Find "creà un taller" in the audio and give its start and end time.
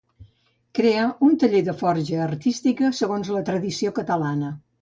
0.77-1.61